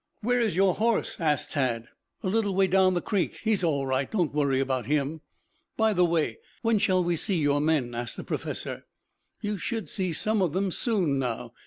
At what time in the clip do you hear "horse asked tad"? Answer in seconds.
0.73-1.87